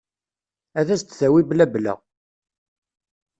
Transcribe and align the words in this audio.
Ad 0.79 0.87
as-d-tawi 0.93 1.41
blabla. 1.49 1.93